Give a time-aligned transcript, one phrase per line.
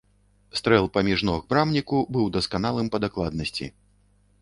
[0.59, 3.73] Стрэл паміж ног брамніку быў дасканалым па дакладнасці.